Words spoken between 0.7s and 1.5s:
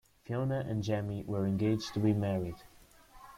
Jamie were